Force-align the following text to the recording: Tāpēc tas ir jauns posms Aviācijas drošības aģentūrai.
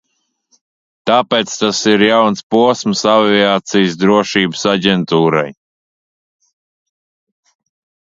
Tāpēc 1.09 1.51
tas 1.63 1.81
ir 1.91 2.05
jauns 2.07 2.41
posms 2.55 3.05
Aviācijas 3.17 4.01
drošības 4.07 4.67
aģentūrai. 4.75 5.47